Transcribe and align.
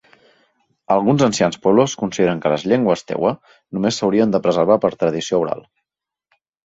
Alguns 0.93 1.25
ancians 1.25 1.59
pueblos 1.65 1.93
consideren 2.03 2.41
que 2.45 2.51
les 2.53 2.65
llengües 2.71 3.05
tewa 3.11 3.35
només 3.79 4.01
s'haurien 4.01 4.35
de 4.37 4.43
preservar 4.47 4.79
per 4.87 4.93
tradició 5.05 5.43
oral. 5.45 5.63